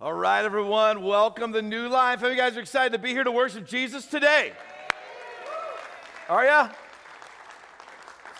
[0.00, 2.18] All right, everyone, welcome to New Life.
[2.18, 4.50] How you guys are excited to be here to worship Jesus today?
[6.28, 6.70] Are ya?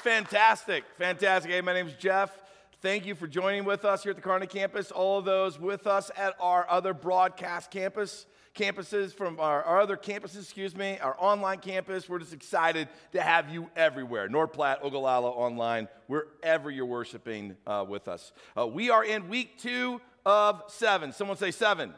[0.03, 1.53] Fantastic, fantastic.
[1.53, 2.37] Hey, my name's Jeff.
[2.82, 4.90] Thank you for joining with us here at the Kearney campus.
[4.90, 8.27] All of those with us at our other broadcast campus,
[8.57, 12.09] campuses from our, our other campuses, excuse me, our online campus.
[12.09, 14.29] We're just excited to have you everywhere.
[14.29, 18.32] North Platte, Ogallala, online, wherever you're worshiping uh, with us.
[18.59, 21.12] Uh, we are in week two of seven.
[21.12, 21.91] Someone say seven.
[21.91, 21.96] seven.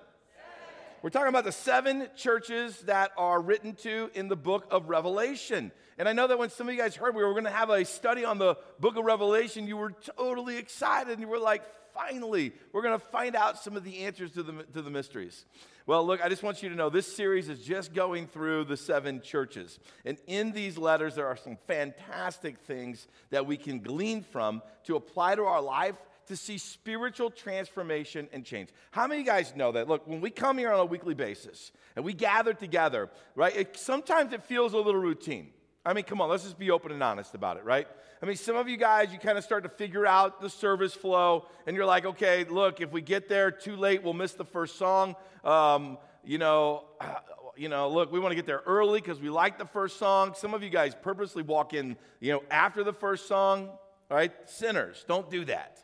[1.02, 5.70] We're talking about the seven churches that are written to in the book of Revelation.
[5.98, 7.70] And I know that when some of you guys heard we were going to have
[7.70, 11.62] a study on the book of Revelation, you were totally excited and you were like,
[11.94, 15.46] finally, we're going to find out some of the answers to the, to the mysteries.
[15.86, 18.76] Well, look, I just want you to know this series is just going through the
[18.76, 19.78] seven churches.
[20.04, 24.96] And in these letters, there are some fantastic things that we can glean from to
[24.96, 25.94] apply to our life
[26.26, 28.70] to see spiritual transformation and change.
[28.90, 29.88] How many of you guys know that?
[29.88, 33.76] Look, when we come here on a weekly basis and we gather together, right, it,
[33.76, 35.50] sometimes it feels a little routine.
[35.84, 37.86] I mean, come on, let's just be open and honest about it, right?
[38.20, 40.94] I mean, some of you guys, you kind of start to figure out the service
[40.94, 44.44] flow, and you're like, okay, look, if we get there too late, we'll miss the
[44.44, 45.14] first song.
[45.44, 46.84] Um, you know,
[47.56, 50.34] you know, look, we want to get there early because we like the first song.
[50.36, 53.70] Some of you guys purposely walk in, you know, after the first song,
[54.10, 54.32] right?
[54.46, 55.78] Sinners, don't do that.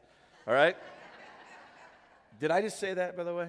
[0.47, 0.77] All right?
[2.41, 3.49] Did I just say that, by the way?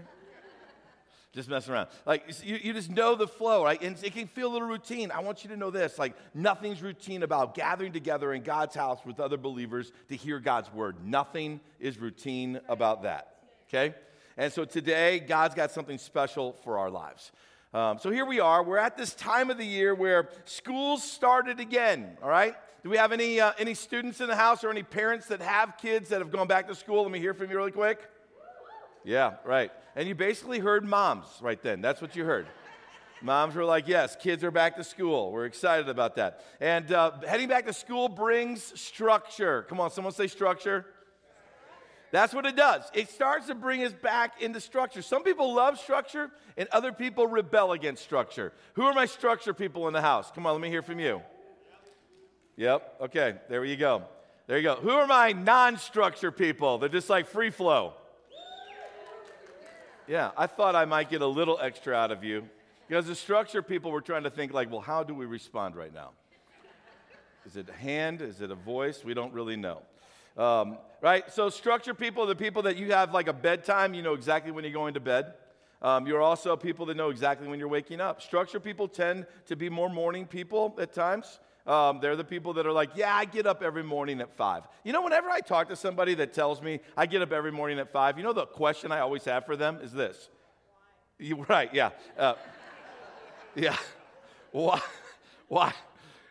[1.34, 1.88] Just messing around.
[2.06, 3.82] Like, you, you just know the flow, right?
[3.82, 5.10] And it can feel a little routine.
[5.10, 9.00] I want you to know this like, nothing's routine about gathering together in God's house
[9.04, 10.98] with other believers to hear God's word.
[11.04, 13.36] Nothing is routine about that,
[13.68, 13.96] okay?
[14.38, 17.32] And so today, God's got something special for our lives.
[17.74, 18.62] Um, so here we are.
[18.62, 22.56] We're at this time of the year where schools started again, all right?
[22.84, 25.78] Do we have any, uh, any students in the house or any parents that have
[25.78, 27.04] kids that have gone back to school?
[27.04, 28.00] Let me hear from you really quick.
[29.06, 29.72] Yeah, right.
[29.96, 31.80] And you basically heard moms right then.
[31.80, 32.46] That's what you heard.
[33.22, 35.32] Moms were like, yes, kids are back to school.
[35.32, 36.44] We're excited about that.
[36.60, 39.66] And uh, heading back to school brings structure.
[39.70, 40.86] Come on, someone say structure.
[42.12, 42.84] That's what it does.
[42.94, 45.02] It starts to bring us back into structure.
[45.02, 48.52] Some people love structure, and other people rebel against structure.
[48.74, 50.32] Who are my structure people in the house?
[50.36, 51.22] Come on, let me hear from you.
[52.58, 52.96] Yep.
[53.02, 53.36] Okay.
[53.50, 54.04] There you go.
[54.48, 54.76] There you go.
[54.76, 56.78] Who are my non structure people?
[56.78, 57.94] They're just like free flow.
[60.08, 62.50] Yeah, I thought I might get a little extra out of you.
[62.88, 65.94] Because the structure people were trying to think, like, well, how do we respond right
[65.94, 66.12] now?
[67.46, 68.22] Is it a hand?
[68.22, 69.04] Is it a voice?
[69.04, 69.82] We don't really know.
[70.38, 71.32] Um, right?
[71.32, 74.52] So, structure people are the people that you have like a bedtime, you know exactly
[74.52, 75.34] when you're going to bed.
[75.82, 78.22] Um, you're also people that know exactly when you're waking up.
[78.22, 81.40] Structure people tend to be more morning people at times.
[81.66, 84.64] Um, they're the people that are like, yeah, I get up every morning at five.
[84.84, 87.80] You know, whenever I talk to somebody that tells me I get up every morning
[87.80, 90.30] at five, you know, the question I always have for them is this.
[91.20, 91.92] You, right, yeah.
[92.18, 92.34] Uh,
[93.56, 93.78] yeah.
[94.52, 94.82] Why?
[95.48, 95.74] Why?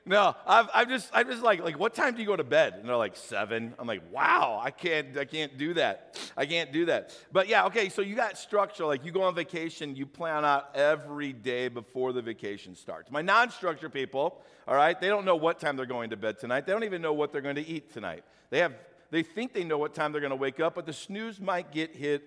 [0.04, 2.74] No, I've, I'm just, I'm just like, like, what time do you go to bed?
[2.74, 3.72] And they're like seven.
[3.78, 6.18] I'm like, wow, I can't, I can't do that.
[6.36, 7.16] I can't do that.
[7.30, 7.88] But yeah, okay.
[7.88, 8.84] So you got structure.
[8.84, 13.12] Like you go on vacation, you plan out every day before the vacation starts.
[13.12, 16.66] My non-structure people, all right, they don't know what time they're going to bed tonight.
[16.66, 18.24] They don't even know what they're going to eat tonight.
[18.50, 18.74] They have,
[19.12, 21.70] they think they know what time they're going to wake up, but the snooze might
[21.70, 22.24] get hit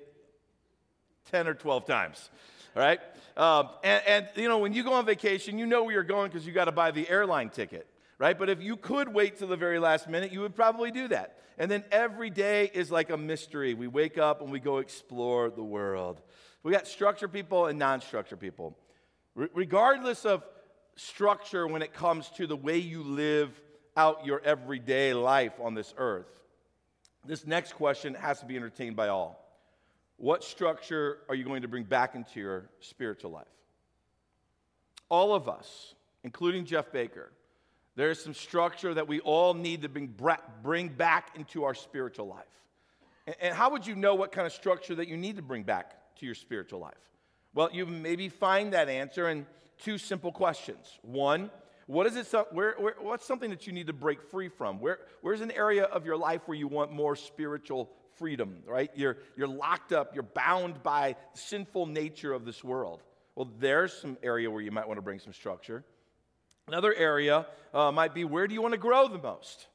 [1.29, 2.29] ten or twelve times
[2.75, 2.99] right?
[3.37, 6.29] Um, and, and, you know, when you go on vacation, you know where you're going
[6.29, 7.87] because you got to buy the airline ticket,
[8.19, 8.37] right?
[8.37, 11.39] But if you could wait till the very last minute, you would probably do that.
[11.57, 13.73] And then every day is like a mystery.
[13.73, 16.21] We wake up and we go explore the world.
[16.63, 18.77] We got structure people and non structure people.
[19.35, 20.43] Re- regardless of
[20.97, 23.59] structure when it comes to the way you live
[23.97, 26.27] out your everyday life on this earth,
[27.25, 29.44] this next question has to be entertained by all.
[30.17, 33.45] What structure are you going to bring back into your spiritual life?
[35.09, 35.93] All of us,
[36.23, 37.31] including Jeff Baker,
[37.95, 40.13] there is some structure that we all need to bring,
[40.63, 42.45] bring back into our spiritual life.
[43.41, 45.95] And how would you know what kind of structure that you need to bring back
[46.17, 46.93] to your spiritual life?
[47.53, 49.45] Well, you maybe find that answer in
[49.77, 50.99] two simple questions.
[51.01, 51.49] One,
[51.87, 52.27] what is it?
[52.51, 54.79] Where, where, what's something that you need to break free from?
[54.79, 58.91] Where, where's an area of your life where you want more spiritual freedom, right?
[58.95, 63.01] You're, you're locked up, you're bound by the sinful nature of this world.
[63.35, 65.83] Well, there's some area where you might want to bring some structure.
[66.67, 69.67] Another area uh, might be where do you want to grow the most?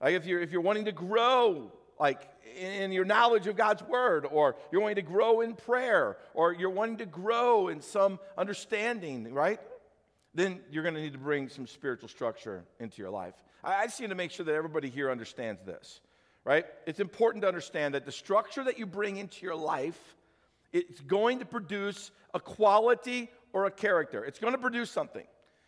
[0.00, 2.28] Like if you're, if you're wanting to grow, like
[2.58, 6.70] in your knowledge of God's word, or you're wanting to grow in prayer, or you're
[6.70, 9.60] wanting to grow in some understanding, right?
[10.34, 13.34] Then you're going to need to bring some spiritual structure into your life.
[13.64, 16.00] I, I just need to make sure that everybody here understands this
[16.44, 16.64] right?
[16.86, 19.98] It's important to understand that the structure that you bring into your life
[20.72, 24.24] It's going to produce a quality or a character.
[24.24, 25.24] It's going to produce something.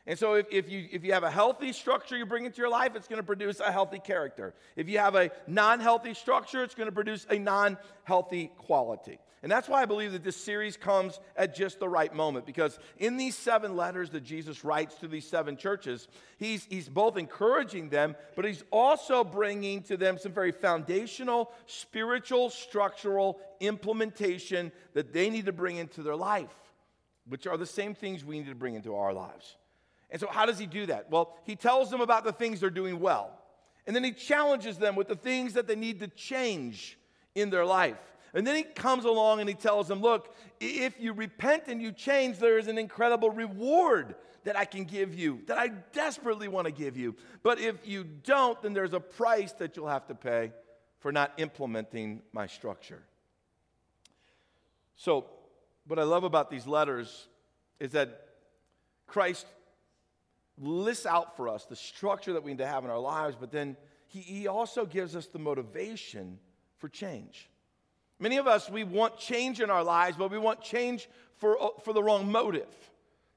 [0.07, 2.69] And so, if, if, you, if you have a healthy structure you bring into your
[2.69, 4.53] life, it's going to produce a healthy character.
[4.77, 9.19] If you have a non healthy structure, it's going to produce a non healthy quality.
[9.45, 12.79] And that's why I believe that this series comes at just the right moment because
[12.97, 16.09] in these seven letters that Jesus writes to these seven churches,
[16.39, 22.49] he's, he's both encouraging them, but he's also bringing to them some very foundational, spiritual,
[22.49, 26.55] structural implementation that they need to bring into their life,
[27.29, 29.57] which are the same things we need to bring into our lives.
[30.15, 31.11] And so, how does he do that?
[31.11, 33.37] Well, he tells them about the things they're doing well,
[33.85, 36.97] and then he challenges them with the things that they need to change
[37.35, 37.99] in their life.
[38.33, 41.91] And then he comes along and he tells them, Look, if you repent and you
[41.91, 44.15] change, there is an incredible reward
[44.45, 47.17] that I can give you, that I desperately want to give you.
[47.43, 50.53] But if you don't, then there's a price that you'll have to pay
[51.01, 53.03] for not implementing my structure.
[54.95, 55.27] So,
[55.89, 57.27] what I love about these letters
[57.81, 58.29] is that
[59.09, 59.47] Christ
[60.59, 63.51] lists out for us the structure that we need to have in our lives, but
[63.51, 66.39] then he, he also gives us the motivation
[66.79, 67.49] for change.
[68.21, 71.69] Many of us, we want change in our lives, but we want change for, uh,
[71.83, 72.73] for the wrong motive.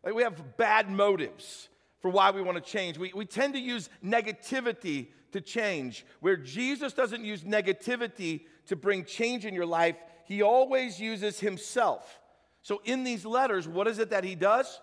[0.04, 1.70] Like we have bad motives
[2.00, 2.98] for why we want to change.
[2.98, 9.04] We, we tend to use negativity to change, where Jesus doesn't use negativity to bring
[9.04, 12.20] change in your life, he always uses himself.
[12.62, 14.80] So in these letters, what is it that he does?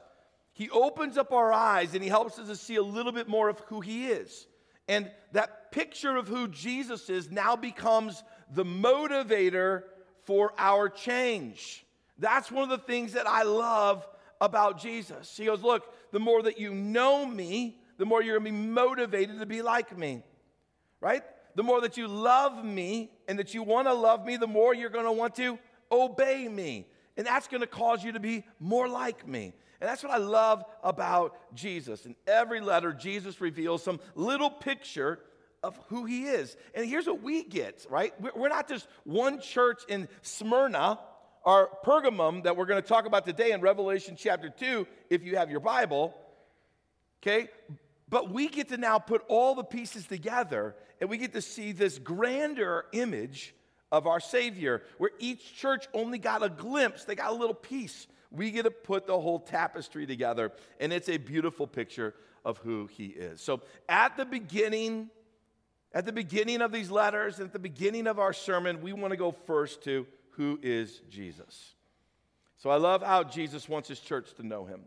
[0.55, 3.49] He opens up our eyes and he helps us to see a little bit more
[3.49, 4.47] of who he is.
[4.89, 8.23] And that picture of who Jesus is now becomes
[8.53, 9.83] the motivator
[10.25, 11.85] for our change.
[12.19, 14.07] That's one of the things that I love
[14.41, 15.37] about Jesus.
[15.37, 19.41] He goes, Look, the more that you know me, the more you're gonna be motivated
[19.41, 20.23] to be like me,
[21.01, 21.23] right?
[21.57, 24.91] The more that you love me and that you wanna love me, the more you're
[24.91, 25.59] gonna want to
[25.91, 26.87] obey me.
[27.17, 29.55] And that's gonna cause you to be more like me.
[29.85, 32.07] And that's what I love about Jesus.
[32.07, 35.19] In every letter, Jesus reveals some little picture
[35.63, 36.57] of who he is.
[36.75, 38.15] And here's what we get, right?
[38.35, 41.01] We're not just one church in Smyrna
[41.45, 45.37] or Pergamum that we're going to talk about today in Revelation chapter 2, if you
[45.37, 46.15] have your Bible,
[47.23, 47.51] okay?
[48.09, 51.73] But we get to now put all the pieces together and we get to see
[51.73, 53.55] this grander image
[53.93, 58.07] of our Savior, where each church only got a glimpse, they got a little piece.
[58.35, 62.15] We get to put the whole tapestry together, and it's a beautiful picture
[62.45, 63.41] of who He is.
[63.41, 65.11] So at the beginning,
[65.93, 69.17] at the beginning of these letters, at the beginning of our sermon, we want to
[69.17, 71.75] go first to who is Jesus.
[72.59, 74.81] So I love how Jesus wants his church to know him.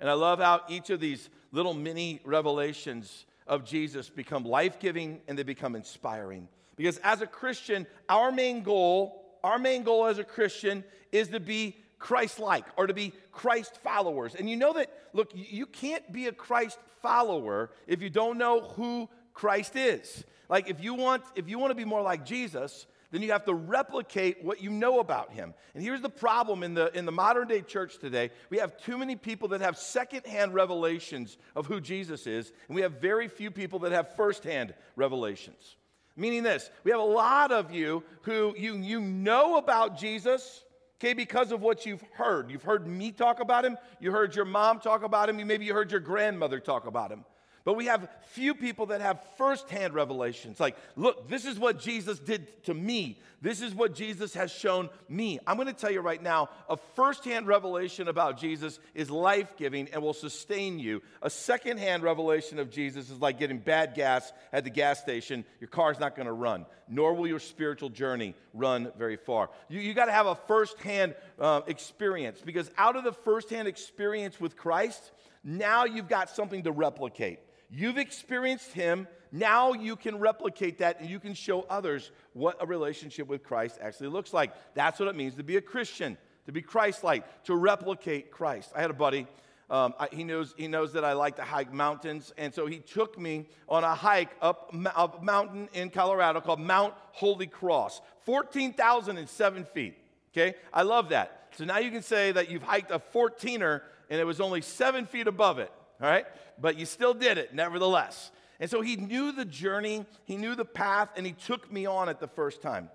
[0.00, 5.20] And I love how each of these little mini revelations of Jesus become life giving
[5.26, 6.48] and they become inspiring.
[6.76, 11.40] Because as a Christian, our main goal, our main goal as a Christian is to
[11.40, 14.34] be Christ like or to be Christ followers.
[14.34, 18.60] And you know that, look, you can't be a Christ follower if you don't know
[18.60, 20.24] who Christ is.
[20.48, 23.44] Like if you want if you want to be more like Jesus, then you have
[23.44, 25.54] to replicate what you know about him.
[25.74, 28.30] And here's the problem in the in the modern day church today.
[28.50, 32.82] We have too many people that have secondhand revelations of who Jesus is, and we
[32.82, 35.76] have very few people that have firsthand revelations.
[36.16, 40.64] Meaning this, we have a lot of you who you you know about Jesus,
[41.00, 42.50] okay, because of what you've heard.
[42.50, 45.74] You've heard me talk about him, you heard your mom talk about him, maybe you
[45.74, 47.24] heard your grandmother talk about him.
[47.68, 50.58] But we have few people that have firsthand revelations.
[50.58, 53.20] Like, look, this is what Jesus did to me.
[53.42, 55.38] This is what Jesus has shown me.
[55.46, 59.86] I'm going to tell you right now a firsthand revelation about Jesus is life giving
[59.92, 61.02] and will sustain you.
[61.20, 65.44] A secondhand revelation of Jesus is like getting bad gas at the gas station.
[65.60, 69.50] Your car's not going to run, nor will your spiritual journey run very far.
[69.68, 74.40] You, you got to have a firsthand uh, experience because out of the firsthand experience
[74.40, 75.10] with Christ,
[75.44, 77.40] now you've got something to replicate.
[77.70, 79.06] You've experienced Him.
[79.30, 83.78] Now you can replicate that and you can show others what a relationship with Christ
[83.80, 84.52] actually looks like.
[84.74, 88.70] That's what it means to be a Christian, to be Christ like, to replicate Christ.
[88.74, 89.26] I had a buddy.
[89.70, 92.78] Um, I, he, knows, he knows that I like to hike mountains, and so he
[92.78, 99.64] took me on a hike up a mountain in Colorado called Mount Holy Cross, 14,007
[99.66, 99.98] feet.
[100.32, 101.48] Okay, I love that.
[101.56, 105.04] So now you can say that you've hiked a 14er and it was only seven
[105.04, 106.26] feet above it all right?
[106.60, 108.30] But you still did it, nevertheless.
[108.60, 112.08] And so he knew the journey, he knew the path, and he took me on
[112.08, 112.90] it the first time.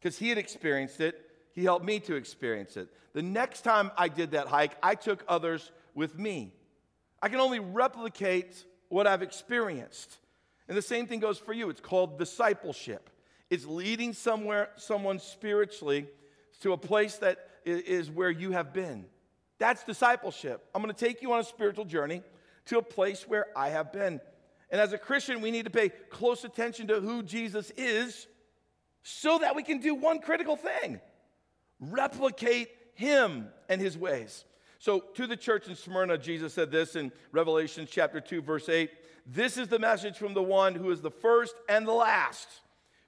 [0.00, 1.20] Because he had experienced it,
[1.54, 2.88] he helped me to experience it.
[3.12, 6.52] The next time I did that hike, I took others with me.
[7.20, 10.18] I can only replicate what I've experienced.
[10.68, 11.68] And the same thing goes for you.
[11.70, 13.10] It's called discipleship.
[13.50, 16.06] It's leading somewhere someone spiritually
[16.60, 19.06] to a place that is where you have been.
[19.58, 20.64] That's discipleship.
[20.74, 22.22] I'm going to take you on a spiritual journey
[22.66, 24.20] to a place where I have been.
[24.70, 28.26] And as a Christian, we need to pay close attention to who Jesus is
[29.02, 31.00] so that we can do one critical thing
[31.80, 34.44] replicate him and his ways.
[34.80, 38.90] So, to the church in Smyrna, Jesus said this in Revelation chapter 2, verse 8
[39.26, 42.48] This is the message from the one who is the first and the last,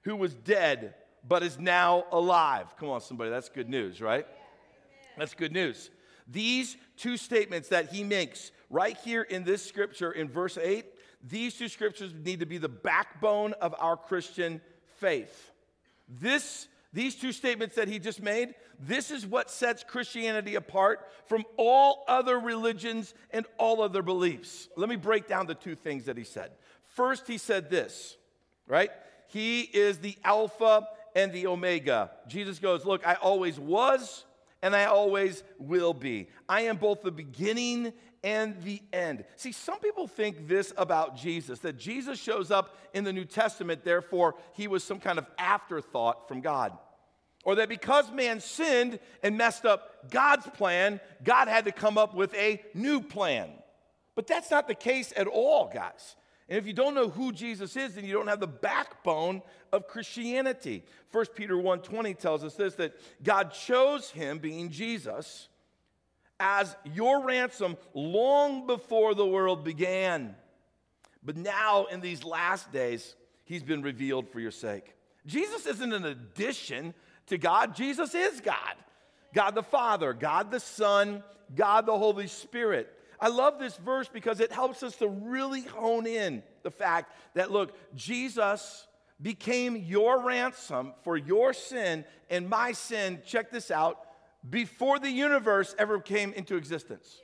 [0.03, 0.95] who was dead
[1.27, 2.75] but is now alive.
[2.79, 4.25] Come on, somebody, that's good news, right?
[5.17, 5.89] That's good news.
[6.31, 10.85] These two statements that he makes right here in this scripture in verse 8,
[11.23, 14.61] these two scriptures need to be the backbone of our Christian
[14.99, 15.51] faith.
[16.07, 21.43] This, these two statements that he just made, this is what sets Christianity apart from
[21.57, 24.69] all other religions and all other beliefs.
[24.75, 26.51] Let me break down the two things that he said.
[26.95, 28.17] First, he said this,
[28.67, 28.89] right?
[29.27, 32.11] He is the Alpha and the Omega.
[32.27, 34.25] Jesus goes, Look, I always was
[34.61, 36.29] and I always will be.
[36.47, 39.25] I am both the beginning and the end.
[39.35, 43.83] See, some people think this about Jesus that Jesus shows up in the New Testament,
[43.83, 46.77] therefore, he was some kind of afterthought from God.
[47.43, 52.13] Or that because man sinned and messed up God's plan, God had to come up
[52.13, 53.49] with a new plan.
[54.15, 56.15] But that's not the case at all, guys.
[56.51, 59.41] And if you don't know who Jesus is, then you don't have the backbone
[59.71, 60.83] of Christianity.
[61.13, 62.93] 1 Peter 1:20 tells us this that
[63.23, 65.47] God chose him being Jesus
[66.41, 70.35] as your ransom long before the world began.
[71.23, 73.15] But now in these last days,
[73.45, 74.93] he's been revealed for your sake.
[75.25, 76.93] Jesus isn't an addition
[77.27, 78.75] to God, Jesus is God.
[79.33, 81.23] God the Father, God the Son,
[81.55, 82.93] God the Holy Spirit.
[83.21, 87.51] I love this verse because it helps us to really hone in the fact that,
[87.51, 88.87] look, Jesus
[89.21, 93.99] became your ransom for your sin and my sin, check this out,
[94.49, 97.21] before the universe ever came into existence.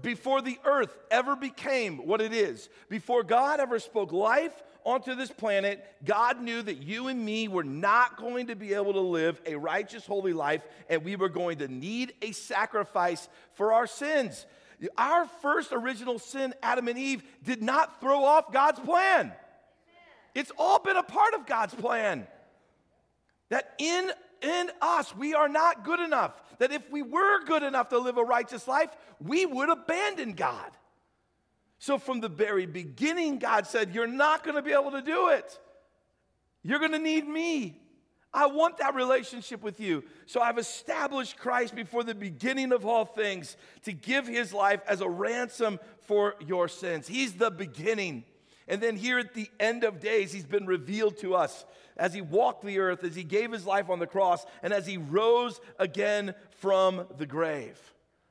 [0.00, 5.30] Before the earth ever became what it is, before God ever spoke life onto this
[5.30, 9.40] planet, God knew that you and me were not going to be able to live
[9.46, 14.46] a righteous, holy life, and we were going to need a sacrifice for our sins.
[14.98, 19.32] Our first original sin, Adam and Eve, did not throw off God's plan.
[20.34, 22.26] It's all been a part of God's plan.
[23.50, 24.10] That in,
[24.40, 26.32] in us, we are not good enough.
[26.58, 30.70] That if we were good enough to live a righteous life, we would abandon God.
[31.78, 35.28] So from the very beginning, God said, You're not going to be able to do
[35.28, 35.58] it.
[36.62, 37.81] You're going to need me.
[38.34, 40.04] I want that relationship with you.
[40.26, 45.02] So I've established Christ before the beginning of all things to give his life as
[45.02, 47.06] a ransom for your sins.
[47.06, 48.24] He's the beginning.
[48.68, 51.66] And then here at the end of days, he's been revealed to us
[51.98, 54.86] as he walked the earth, as he gave his life on the cross, and as
[54.86, 57.78] he rose again from the grave.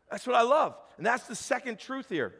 [0.09, 0.75] That's what I love.
[0.97, 2.33] And that's the second truth here.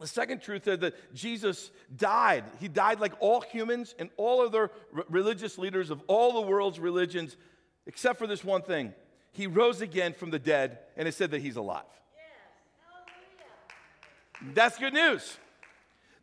[0.00, 2.44] The second truth is that Jesus died.
[2.60, 6.80] He died like all humans and all other r- religious leaders of all the world's
[6.80, 7.36] religions,
[7.86, 8.92] except for this one thing.
[9.32, 11.84] He rose again from the dead, and it said that he's alive.
[14.42, 14.52] Yes.
[14.54, 15.36] That's good news.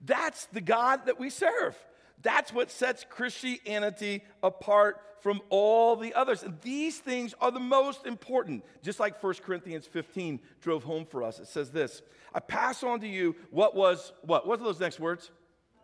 [0.03, 1.77] That's the God that we serve.
[2.21, 6.43] That's what sets Christianity apart from all the others.
[6.43, 8.63] And these things are the most important.
[8.81, 11.39] Just like 1 Corinthians 15 drove home for us.
[11.39, 12.01] It says this
[12.33, 14.47] I pass on to you what was, what?
[14.47, 15.31] What are those next words?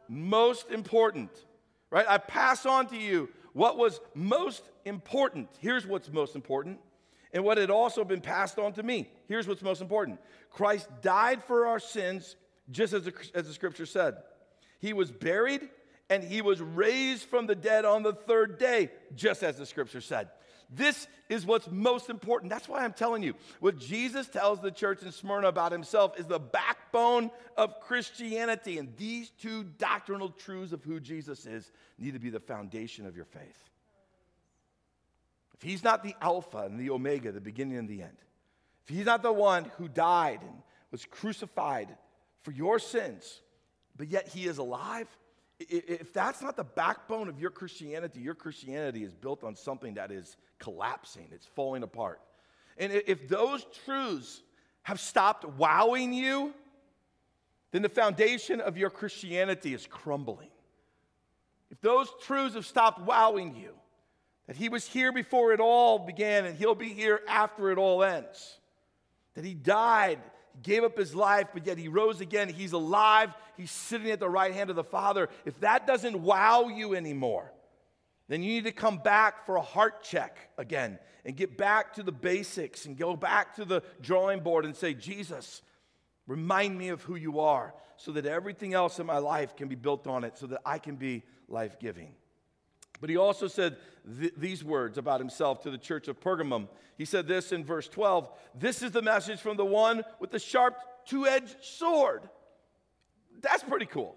[0.07, 1.29] Most important.
[1.89, 2.05] Right?
[2.07, 5.49] I pass on to you what was most important.
[5.59, 6.79] Here's what's most important.
[7.33, 9.09] And what had also been passed on to me.
[9.27, 10.19] Here's what's most important
[10.51, 12.35] Christ died for our sins,
[12.71, 14.17] just as the, as the scripture said.
[14.79, 15.69] He was buried
[16.09, 20.01] and he was raised from the dead on the third day, just as the scripture
[20.01, 20.29] said.
[20.69, 22.49] This is what's most important.
[22.49, 23.35] That's why I'm telling you.
[23.59, 28.77] What Jesus tells the church in Smyrna about himself is the backbone of Christianity.
[28.77, 33.15] And these two doctrinal truths of who Jesus is need to be the foundation of
[33.15, 33.69] your faith.
[35.53, 38.17] If he's not the Alpha and the Omega, the beginning and the end,
[38.83, 40.61] if he's not the one who died and
[40.91, 41.89] was crucified
[42.43, 43.41] for your sins,
[43.95, 45.07] but yet he is alive,
[45.59, 50.11] if that's not the backbone of your Christianity, your Christianity is built on something that
[50.11, 52.21] is collapsing, it's falling apart.
[52.77, 54.41] And if those truths
[54.83, 56.53] have stopped wowing you,
[57.71, 60.49] then the foundation of your Christianity is crumbling.
[61.69, 63.73] If those truths have stopped wowing you,
[64.45, 68.03] that He was here before it all began and He'll be here after it all
[68.03, 68.59] ends,
[69.33, 70.19] that He died
[70.63, 72.49] gave up his life, but yet he rose again.
[72.49, 73.33] He's alive.
[73.55, 75.29] He's sitting at the right hand of the Father.
[75.45, 77.51] If that doesn't wow you anymore,
[78.27, 82.03] then you need to come back for a heart check again and get back to
[82.03, 85.61] the basics and go back to the drawing board and say, Jesus,
[86.25, 89.75] remind me of who you are so that everything else in my life can be
[89.75, 92.13] built on it so that I can be life giving.
[92.99, 93.77] But he also said
[94.19, 96.67] th- these words about himself to the church of Pergamum.
[96.97, 100.39] He said this in verse 12 This is the message from the one with the
[100.39, 102.21] sharp two edged sword.
[103.41, 104.15] That's pretty cool.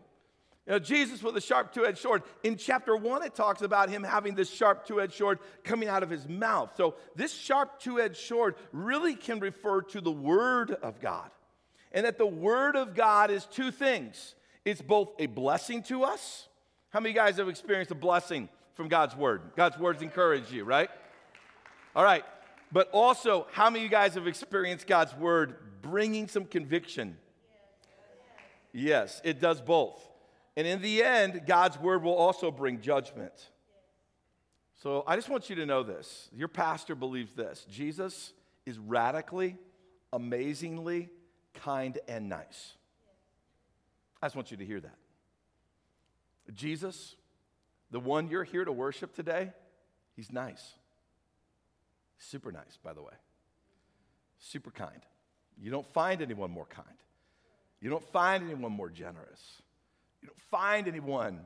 [0.67, 2.23] You know, Jesus with a sharp two edged sword.
[2.43, 6.03] In chapter one, it talks about him having this sharp two edged sword coming out
[6.03, 6.73] of his mouth.
[6.77, 11.31] So, this sharp two edged sword really can refer to the Word of God.
[11.93, 14.35] And that the Word of God is two things
[14.65, 16.47] it's both a blessing to us.
[16.91, 19.43] How many guys have experienced a blessing from God's Word?
[19.57, 20.91] God's Words encourage you, right?
[21.95, 22.25] All right.
[22.73, 27.17] But also, how many of you guys have experienced God's Word bringing some conviction?
[28.73, 30.01] Yes, it does both.
[30.57, 33.33] And in the end, God's word will also bring judgment.
[34.83, 36.29] So I just want you to know this.
[36.33, 38.33] Your pastor believes this Jesus
[38.67, 39.57] is radically,
[40.13, 41.11] amazingly
[41.55, 42.75] kind and nice.
[44.23, 44.97] I just want you to hear that.
[46.53, 47.17] Jesus,
[47.91, 49.53] the one you're here to worship today,
[50.17, 50.75] he's nice.
[52.19, 53.15] Super nice, by the way.
[54.39, 55.01] Super kind.
[55.59, 56.87] You don't find anyone more kind.
[57.81, 59.63] You don't find anyone more generous.
[60.23, 61.41] You don't find anyone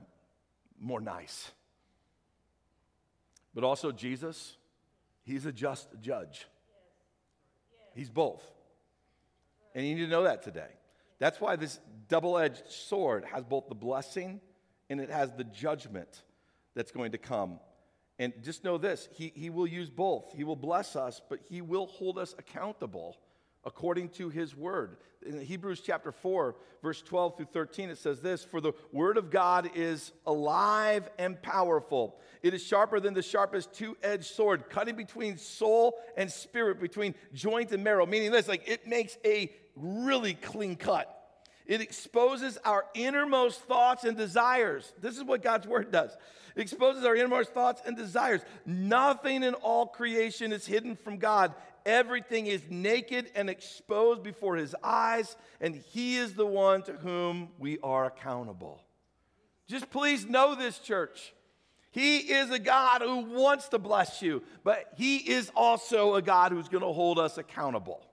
[0.80, 1.50] more nice.
[3.54, 4.56] But also, Jesus,
[5.24, 6.46] He's a just judge.
[7.94, 8.42] He's both.
[9.74, 10.68] And you need to know that today.
[11.18, 14.40] That's why this double edged sword has both the blessing
[14.90, 16.22] and it has the judgment
[16.74, 17.60] that's going to come.
[18.18, 20.32] And just know this he, he will use both.
[20.36, 23.16] He will bless us, but He will hold us accountable
[23.64, 24.96] according to his word.
[25.24, 29.30] In Hebrews chapter 4, verse 12 through 13, it says this For the word of
[29.30, 32.20] God is alive and powerful.
[32.42, 37.14] It is sharper than the sharpest two edged sword, cutting between soul and spirit, between
[37.32, 38.06] joint and marrow.
[38.06, 41.13] Meaning this, like it makes a really clean cut.
[41.66, 44.92] It exposes our innermost thoughts and desires.
[45.00, 46.10] This is what God's word does.
[46.54, 48.42] It exposes our innermost thoughts and desires.
[48.66, 51.54] Nothing in all creation is hidden from God.
[51.86, 57.48] Everything is naked and exposed before his eyes, and he is the one to whom
[57.58, 58.80] we are accountable.
[59.66, 61.34] Just please know this, church.
[61.90, 66.52] He is a God who wants to bless you, but he is also a God
[66.52, 68.04] who's going to hold us accountable.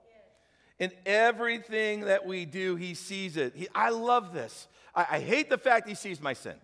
[0.82, 3.52] In everything that we do, he sees it.
[3.54, 4.66] He, I love this.
[4.96, 6.56] I, I hate the fact he sees my sin.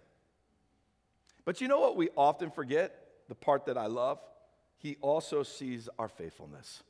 [1.45, 2.99] But you know what we often forget?
[3.29, 4.19] The part that I love?
[4.79, 6.83] He also sees our faithfulness.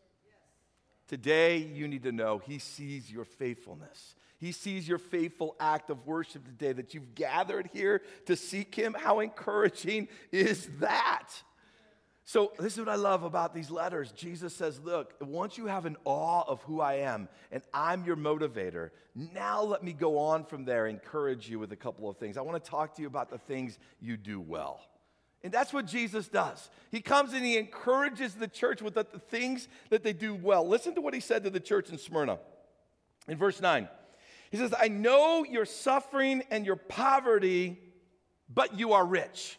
[1.07, 4.15] Today, you need to know He sees your faithfulness.
[4.39, 8.97] He sees your faithful act of worship today that you've gathered here to seek Him.
[8.99, 11.29] How encouraging is that?
[12.29, 14.13] So, this is what I love about these letters.
[14.13, 18.17] Jesus says, Look, once you have an awe of who I am and I'm your
[18.17, 22.37] motivator, now let me go on from there, encourage you with a couple of things.
[22.37, 24.83] I want to talk to you about the things you do well.
[25.43, 26.69] And that's what Jesus does.
[26.93, 30.69] He comes and he encourages the church with the, the, things that they do well.
[30.69, 32.41] Listen to what he said to the church in Smyrna
[33.27, 33.89] in verse 9.
[34.51, 37.79] He says, I know your suffering and your poverty,
[38.53, 39.59] but you are rich.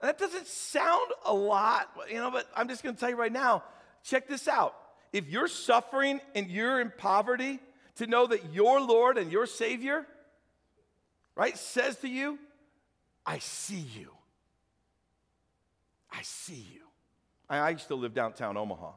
[0.00, 3.16] And that doesn't sound a lot, you know, but I'm just going to tell you
[3.16, 3.62] right now
[4.02, 4.74] check this out.
[5.12, 7.58] If you're suffering and you're in poverty,
[7.96, 10.06] to know that your Lord and your Savior,
[11.34, 12.38] right, says to you,
[13.24, 14.10] I see you.
[16.12, 16.82] I see you.
[17.48, 18.92] I, I used to live downtown Omaha.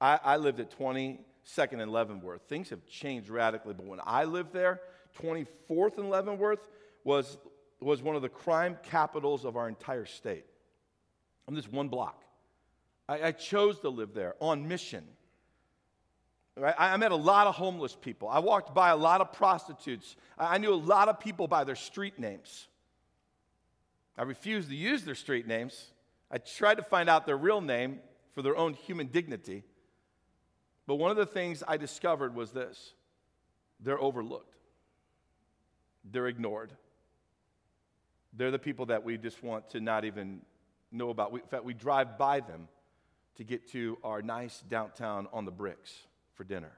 [0.00, 2.42] I, I lived at 22nd and Leavenworth.
[2.48, 4.80] Things have changed radically, but when I lived there,
[5.20, 6.60] 24th and Leavenworth
[7.04, 7.36] was,
[7.80, 10.44] was one of the crime capitals of our entire state.
[11.48, 12.22] On this one block.
[13.08, 15.04] I, I chose to live there on mission.
[16.56, 16.74] Right?
[16.78, 18.28] I, I met a lot of homeless people.
[18.28, 20.16] I walked by a lot of prostitutes.
[20.38, 22.68] I, I knew a lot of people by their street names.
[24.16, 25.92] I refused to use their street names
[26.30, 27.98] I tried to find out their real name
[28.34, 29.64] for their own human dignity.
[30.86, 32.94] But one of the things I discovered was this
[33.80, 34.54] they're overlooked,
[36.04, 36.72] they're ignored.
[38.32, 40.40] They're the people that we just want to not even
[40.92, 41.32] know about.
[41.32, 42.68] We, in fact, we drive by them
[43.36, 45.92] to get to our nice downtown on the bricks
[46.34, 46.72] for dinner.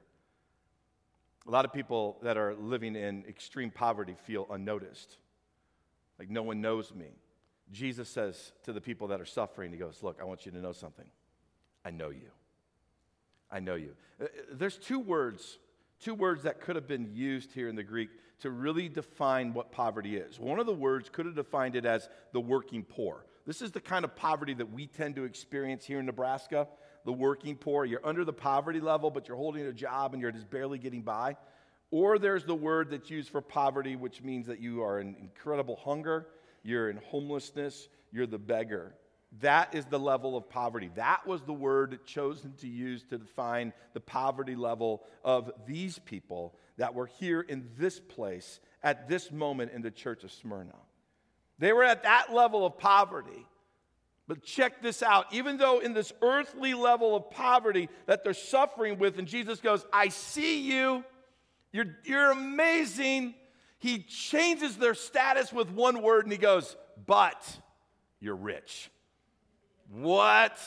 [1.47, 5.17] A lot of people that are living in extreme poverty feel unnoticed,
[6.17, 7.07] like no one knows me.
[7.71, 10.59] Jesus says to the people that are suffering, He goes, Look, I want you to
[10.59, 11.05] know something.
[11.83, 12.29] I know you.
[13.51, 13.93] I know you.
[14.21, 15.59] Uh, uh, there's two words,
[15.99, 18.09] two words that could have been used here in the Greek
[18.43, 20.39] to really define what poverty is.
[20.39, 23.81] One of the words could have defined it as the working poor, This is the
[23.81, 26.67] kind of poverty that we tend to experience here in Nebraska
[27.05, 27.85] the working poor.
[27.85, 31.01] You're under the poverty level, but you're holding a job and you're just barely getting
[31.01, 31.35] by.
[31.91, 35.75] Or there's the word that's used for poverty, which means that you are in incredible
[35.75, 36.27] hunger,
[36.63, 38.95] you're in homelessness, you're the beggar.
[39.41, 40.91] That is the level of poverty.
[40.95, 46.55] That was the word chosen to use to define the poverty level of these people
[46.77, 50.75] that were here in this place at this moment in the church of Smyrna.
[51.57, 53.47] They were at that level of poverty.
[54.27, 55.25] But check this out.
[55.33, 59.85] Even though in this earthly level of poverty that they're suffering with, and Jesus goes,
[59.91, 61.03] I see you,
[61.71, 63.33] you're, you're amazing.
[63.79, 67.43] He changes their status with one word and he goes, But
[68.19, 68.89] you're rich.
[69.93, 70.57] What?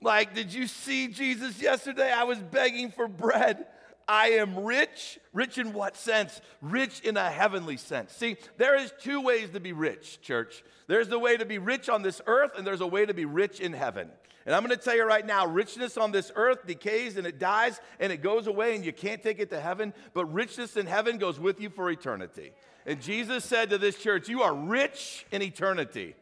[0.00, 2.10] Like, did you see Jesus yesterday?
[2.10, 3.66] I was begging for bread.
[4.06, 5.18] I am rich.
[5.32, 6.40] Rich in what sense?
[6.62, 8.12] Rich in a heavenly sense.
[8.12, 10.64] See, there is two ways to be rich, church.
[10.86, 13.24] There's the way to be rich on this earth, and there's a way to be
[13.24, 14.08] rich in heaven.
[14.46, 17.38] And I'm going to tell you right now richness on this earth decays and it
[17.38, 20.86] dies and it goes away, and you can't take it to heaven, but richness in
[20.86, 22.52] heaven goes with you for eternity.
[22.86, 26.14] And Jesus said to this church, You are rich in eternity.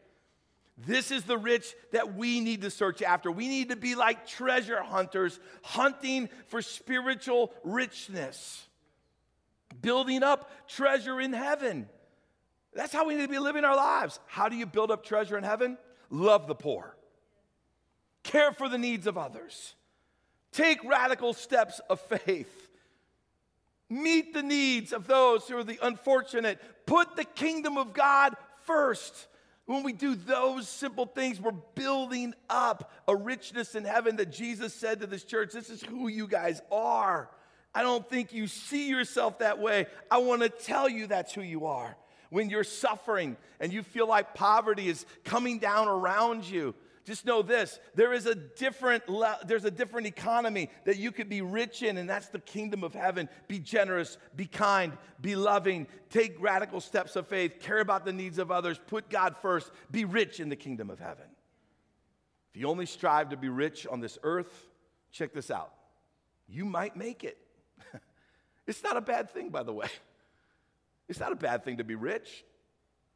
[0.85, 3.31] This is the rich that we need to search after.
[3.31, 8.65] We need to be like treasure hunters, hunting for spiritual richness,
[9.81, 11.89] building up treasure in heaven.
[12.73, 14.19] That's how we need to be living our lives.
[14.25, 15.77] How do you build up treasure in heaven?
[16.09, 16.95] Love the poor,
[18.23, 19.75] care for the needs of others,
[20.51, 22.69] take radical steps of faith,
[23.89, 29.27] meet the needs of those who are the unfortunate, put the kingdom of God first.
[29.69, 34.73] When we do those simple things, we're building up a richness in heaven that Jesus
[34.73, 37.29] said to this church this is who you guys are.
[37.75, 39.85] I don't think you see yourself that way.
[40.09, 41.95] I want to tell you that's who you are.
[42.31, 46.73] When you're suffering and you feel like poverty is coming down around you,
[47.05, 49.03] just know this there is a different
[49.45, 52.93] there's a different economy that you could be rich in and that's the kingdom of
[52.93, 53.29] heaven.
[53.47, 58.37] Be generous be kind be loving take radical steps of faith care about the needs
[58.37, 61.25] of others put god first be rich in the kingdom of heaven.
[62.53, 64.67] If you only strive to be rich on this earth
[65.11, 65.73] check this out
[66.47, 67.37] you might make it.
[68.67, 69.87] It's not a bad thing by the way.
[71.07, 72.45] It's not a bad thing to be rich.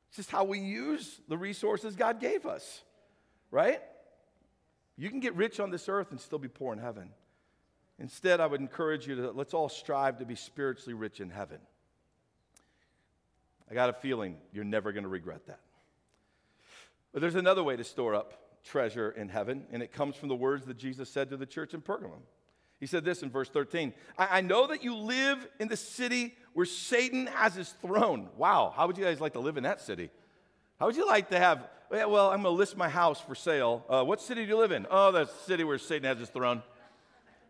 [0.07, 2.81] It's just how we use the resources god gave us
[3.53, 3.79] right?
[4.97, 7.09] You can get rich on this earth and still be poor in heaven.
[7.99, 11.59] Instead, I would encourage you to let's all strive to be spiritually rich in heaven.
[13.69, 15.59] I got a feeling you're never going to regret that.
[17.13, 20.35] But there's another way to store up treasure in heaven, and it comes from the
[20.35, 22.23] words that Jesus said to the church in Pergamum.
[22.79, 26.33] He said this in verse 13 I, I know that you live in the city
[26.53, 28.29] where Satan has his throne.
[28.35, 30.09] Wow, how would you guys like to live in that city?
[30.79, 33.35] How would you like to have yeah, well, I'm going to list my house for
[33.35, 33.85] sale.
[33.89, 34.87] Uh, what city do you live in?
[34.89, 36.63] Oh, the city where Satan has his throne.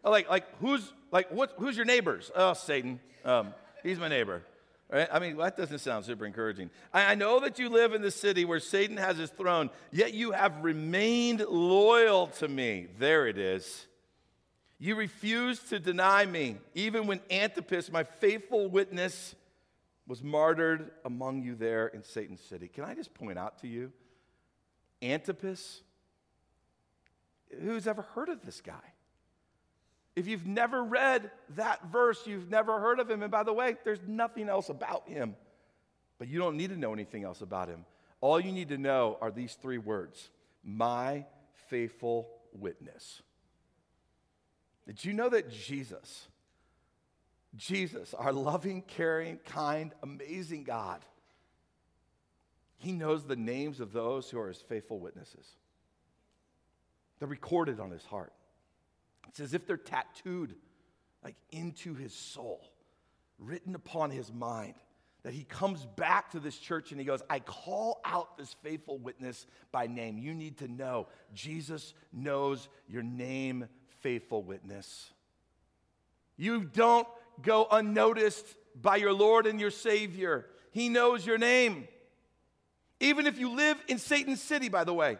[0.03, 1.53] Oh, like, like who's like what?
[1.57, 2.31] Who's your neighbors?
[2.35, 2.99] Oh, Satan.
[3.23, 3.53] Um,
[3.83, 4.43] he's my neighbor.
[4.91, 5.07] Right?
[5.11, 6.69] I mean, that doesn't sound super encouraging.
[6.93, 10.13] I, I know that you live in the city where Satan has his throne, yet
[10.13, 12.87] you have remained loyal to me.
[12.99, 13.87] There it is.
[14.77, 19.35] You refused to deny me, even when Antipas, my faithful witness,
[20.05, 22.67] was martyred among you there in Satan's city.
[22.67, 23.93] Can I just point out to you?
[25.03, 25.81] Antipas?
[27.61, 28.93] Who's ever heard of this guy?
[30.15, 33.23] If you've never read that verse, you've never heard of him.
[33.23, 35.35] And by the way, there's nothing else about him.
[36.19, 37.85] But you don't need to know anything else about him.
[38.21, 40.29] All you need to know are these three words
[40.63, 41.25] My
[41.69, 43.21] faithful witness.
[44.85, 46.27] Did you know that Jesus,
[47.55, 51.01] Jesus, our loving, caring, kind, amazing God,
[52.83, 55.47] he knows the names of those who are his faithful witnesses.
[57.19, 58.33] They're recorded on his heart.
[59.29, 60.55] It's as if they're tattooed
[61.23, 62.69] like into his soul,
[63.39, 64.73] written upon his mind.
[65.23, 68.97] That he comes back to this church and he goes, I call out this faithful
[68.97, 70.17] witness by name.
[70.17, 73.69] You need to know Jesus knows your name,
[74.01, 75.13] faithful witness.
[76.35, 77.07] You don't
[77.41, 80.47] go unnoticed by your Lord and your Savior.
[80.71, 81.87] He knows your name.
[83.03, 85.17] Even if you live in Satan's city, by the way.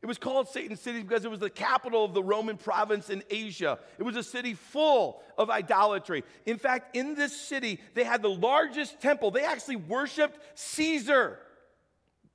[0.00, 3.24] It was called Satan's city because it was the capital of the Roman province in
[3.28, 3.80] Asia.
[3.98, 6.22] It was a city full of idolatry.
[6.44, 9.32] In fact, in this city, they had the largest temple.
[9.32, 11.40] They actually worshiped Caesar,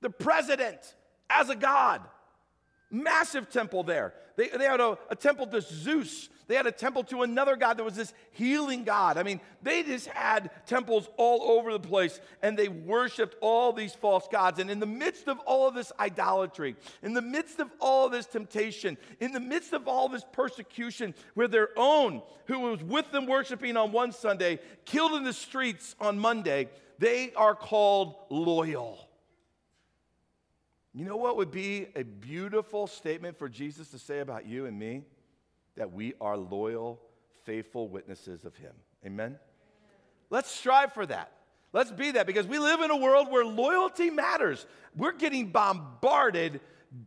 [0.02, 0.96] the president,
[1.30, 2.02] as a god.
[2.90, 4.14] Massive temple there.
[4.36, 7.78] They, they had a, a temple to Zeus They had a temple to another God
[7.78, 9.18] that was this healing God.
[9.18, 13.94] I mean, they just had temples all over the place and they worshiped all these
[13.94, 14.60] false gods.
[14.60, 18.12] And in the midst of all of this idolatry, in the midst of all of
[18.12, 23.10] this temptation, in the midst of all this persecution, where their own, who was with
[23.14, 26.68] them worshiping on one Sunday, killed in the streets on Monday,
[27.00, 29.00] they are called loyal.
[30.94, 34.78] You know what would be a beautiful statement for Jesus to say about you and
[34.78, 35.04] me?
[35.78, 37.02] That we are loyal,
[37.46, 38.74] faithful witnesses of Him.
[39.06, 39.38] Amen?
[40.30, 41.32] Let's strive for that.
[41.74, 44.66] Let's be that because we live in a world where loyalty matters.
[44.96, 46.60] We're getting bombarded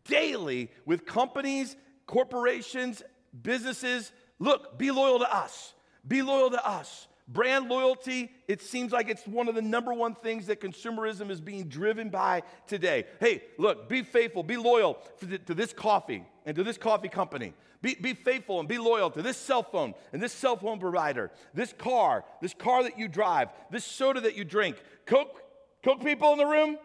[0.05, 3.03] daily with companies, corporations,
[3.43, 4.13] businesses.
[4.39, 5.75] Look, be loyal to us.
[6.07, 7.09] Be loyal to us.
[7.27, 11.41] Brand loyalty, it seems like it's one of the number one things that consumerism is
[11.41, 13.07] being driven by today.
[13.19, 14.99] Hey, look, be faithful, be loyal
[15.47, 17.55] to this coffee and to this coffee company.
[17.81, 21.31] Be, be faithful and be loyal to this cell phone and this cell phone provider,
[21.55, 24.77] this car, this car that you drive, this soda that you drink.
[25.07, 25.43] Coke,
[25.83, 26.79] Coke people in the room?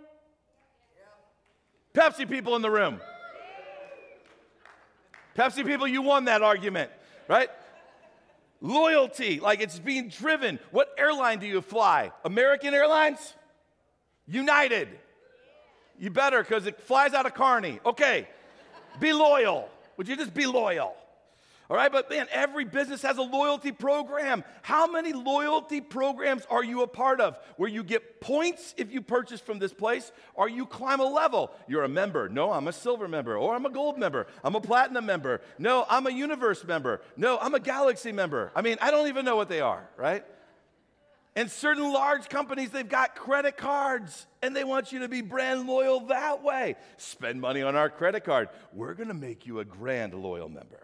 [1.94, 3.02] Pepsi people in the room?
[5.38, 6.92] Pepsi people, you won that argument,
[7.28, 7.50] right?
[8.62, 10.60] Loyalty, like it's being driven.
[10.72, 12.12] What airline do you fly?
[12.26, 13.34] American Airlines?
[14.28, 14.90] United.
[15.98, 17.80] You better because it flies out of Kearney.
[17.86, 18.28] Okay,
[19.00, 19.70] be loyal.
[19.98, 20.96] Would you just be loyal?
[21.70, 24.44] All right, but man, every business has a loyalty program.
[24.64, 29.04] How many loyalty programs are you a part of where you get points if you
[29.04, 31.52] purchase from this place or you climb a level?
[31.68, 32.28] You're a member.
[32.28, 33.38] No, I'm a silver member.
[33.38, 34.26] Or I'm a gold member.
[34.44, 35.42] I'm a platinum member.
[35.60, 37.02] No, I'm a universe member.
[37.16, 38.52] No, I'm a galaxy member.
[38.56, 40.26] I mean, I don't even know what they are, right?
[41.36, 45.68] And certain large companies, they've got credit cards and they want you to be brand
[45.68, 46.78] loyal that way.
[46.98, 48.50] Spend money on our credit card.
[48.74, 50.80] We're going to make you a grand loyal member.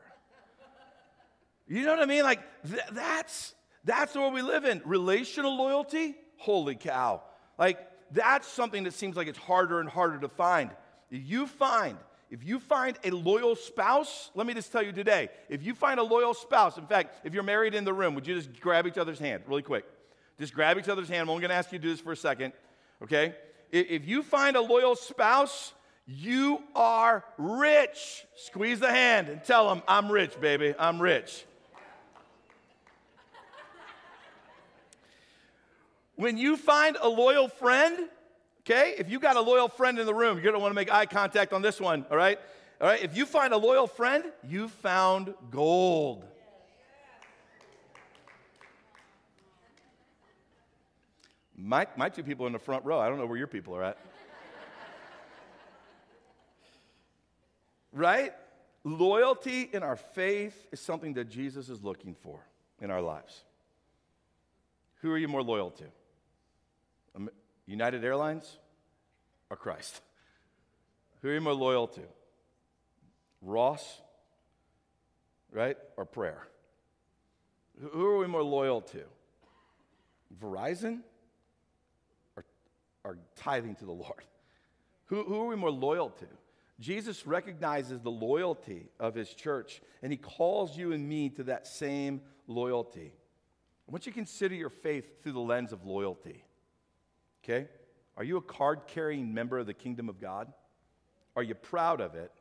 [1.68, 2.24] You know what I mean?
[2.24, 4.82] Like th- that's that's what we live in.
[4.86, 7.22] Relational loyalty, holy cow.
[7.58, 7.80] Like
[8.12, 10.72] that's something that seems like it's harder and harder to find.
[11.10, 11.98] You find
[12.32, 16.00] if you find a loyal spouse, let me just tell you today, if you find
[16.00, 18.88] a loyal spouse, in fact, if you're married in the room, would you just grab
[18.88, 19.86] each other's hand really quick?
[20.40, 21.22] Just grab each other's hand.
[21.22, 22.54] I'm only going to ask you to do this for a second,
[23.04, 23.36] okay?
[23.72, 25.74] If you find a loyal spouse,
[26.08, 28.26] you are rich.
[28.36, 30.74] Squeeze the hand and tell them, I'm rich, baby.
[30.78, 31.46] I'm rich.
[36.16, 38.10] When you find a loyal friend,
[38.62, 41.06] okay, if you got a loyal friend in the room, you're gonna wanna make eye
[41.06, 42.40] contact on this one, all right?
[42.80, 46.26] All right, if you find a loyal friend, you found gold.
[51.58, 53.84] My, my two people in the front row, I don't know where your people are
[53.84, 53.98] at.
[57.94, 58.34] right?
[58.84, 62.40] Loyalty in our faith is something that Jesus is looking for
[62.82, 63.44] in our lives.
[65.02, 65.86] Who are you more loyal to?
[67.66, 68.58] United Airlines
[69.50, 70.02] or Christ?
[71.22, 72.02] Who are you more loyal to?
[73.42, 74.02] Ross,
[75.52, 75.78] right?
[75.98, 76.48] Or prayer?
[77.92, 79.04] Who are we more loyal to?
[80.42, 81.02] Verizon
[82.36, 82.46] or,
[83.04, 84.24] or tithing to the Lord?
[85.08, 86.26] Who, who are we more loyal to?
[86.80, 91.68] Jesus recognizes the loyalty of his church, and he calls you and me to that
[91.68, 93.14] same loyalty.
[93.88, 96.44] I want you to consider your faith through the lens of loyalty.
[97.46, 97.68] Okay?
[98.18, 100.52] Are you a card carrying member of the kingdom of God?
[101.36, 102.32] Are you proud of it?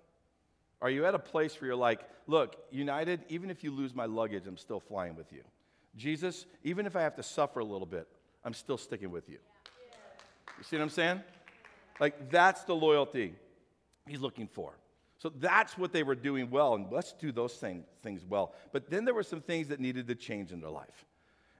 [0.80, 4.06] Are you at a place where you're like, look, United, even if you lose my
[4.06, 5.42] luggage, I'm still flying with you.
[5.96, 8.08] Jesus, even if I have to suffer a little bit,
[8.44, 9.38] I'm still sticking with you.
[10.58, 11.20] You see what I'm saying?
[12.00, 13.34] Like, that's the loyalty
[14.06, 14.72] he's looking for.
[15.18, 18.52] So that's what they were doing well, and let's do those same things well.
[18.72, 21.06] But then there were some things that needed to change in their life.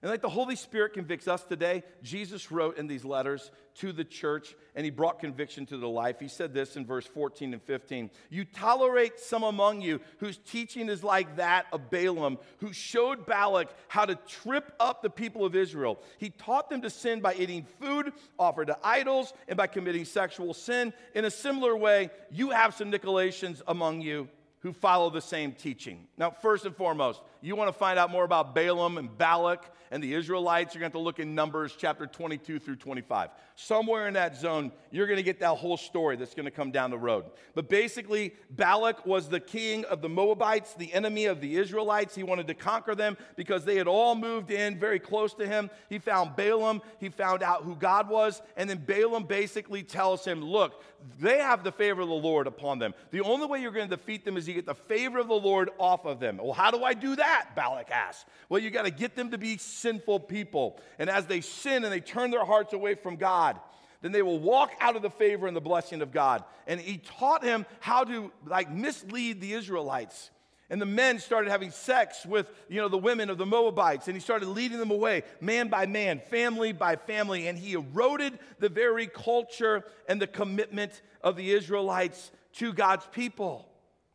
[0.05, 4.05] And like the Holy Spirit convicts us today, Jesus wrote in these letters to the
[4.05, 6.21] church and he brought conviction to the life.
[6.21, 10.91] He said this in verse 14 and 15 You tolerate some among you whose teaching
[10.91, 15.57] is like that of Balaam, who showed Balak how to trip up the people of
[15.57, 15.99] Israel.
[16.19, 20.53] He taught them to sin by eating food offered to idols and by committing sexual
[20.53, 20.93] sin.
[21.15, 24.29] In a similar way, you have some Nicolaitans among you
[24.65, 26.07] who follow the same teaching.
[26.17, 30.03] Now, first and foremost, you want to find out more about Balaam and Balak and
[30.03, 33.29] the Israelites, you're going to have to look in Numbers chapter 22 through 25.
[33.55, 36.71] Somewhere in that zone, you're going to get that whole story that's going to come
[36.71, 37.27] down the road.
[37.55, 42.15] But basically, Balak was the king of the Moabites, the enemy of the Israelites.
[42.15, 45.71] He wanted to conquer them because they had all moved in very close to him.
[45.89, 50.43] He found Balaam, he found out who God was, and then Balaam basically tells him,
[50.43, 50.83] Look,
[51.21, 52.95] they have the favor of the Lord upon them.
[53.11, 55.35] The only way you're going to defeat them is you get the favor of the
[55.35, 56.41] Lord off of them.
[56.43, 57.34] Well, how do I do that?
[57.55, 58.25] Balak asks.
[58.49, 60.81] Well, you got to get them to be sinful people.
[60.99, 63.59] And as they sin and they turn their hearts away from God,
[64.03, 66.45] then they will walk out of the favor and the blessing of God.
[66.67, 70.31] And he taught him how to like mislead the Israelites.
[70.71, 74.17] And the men started having sex with, you know, the women of the Moabites, and
[74.17, 78.71] he started leading them away, man by man, family by family, and he eroded the
[78.71, 83.69] very culture and the commitment of the Israelites to God's people.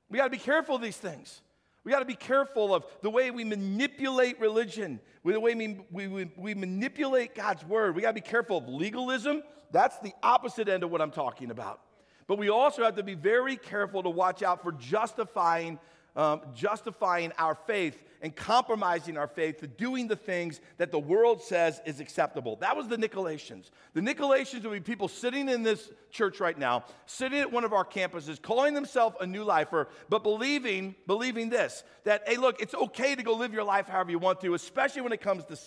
[0.10, 1.41] We got to be careful of these things.
[1.89, 6.30] We got to be careful of the way we manipulate religion, the way we, we,
[6.38, 7.95] we manipulate God's word.
[7.95, 9.41] We got to be careful of legalism.
[9.71, 11.82] That's the opposite end of what I'm talking about.
[12.28, 15.80] But we also have to be very careful to watch out for justifying,
[16.19, 21.41] um, justifying our faith and compromising our faith to doing the things that the world
[21.41, 22.58] says is acceptable.
[22.58, 23.69] That was the Nicolaitans.
[23.93, 27.71] The Nicolaitans would be people sitting in this church right now, sitting at one of
[27.71, 32.75] our campuses, calling themselves a new lifer, but believing, believing this, that, hey, look, it's
[32.75, 35.58] okay to go live your life however you want to, especially when it comes to,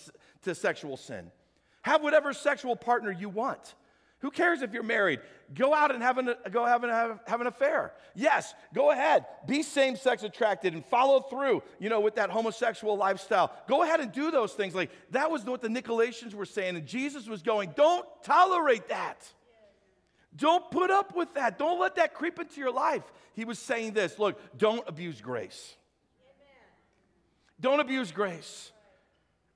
[0.43, 1.31] to sexual sin.
[1.81, 3.73] Have whatever sexual partner you want.
[4.23, 5.19] Who cares if you're married?
[5.53, 7.91] Go out and have an, go have an, have, have an affair.
[8.15, 9.25] Yes, go ahead.
[9.45, 13.51] Be same sex attracted and follow through, you know, with that homosexual lifestyle.
[13.67, 14.73] Go ahead and do those things.
[14.73, 16.77] Like that was what the Nicolaitans were saying.
[16.77, 19.29] And Jesus was going, don't tolerate that.
[20.37, 21.59] Don't put up with that.
[21.59, 23.03] Don't let that creep into your life.
[23.33, 25.75] He was saying this look, don't abuse grace.
[27.59, 28.71] Don't abuse grace.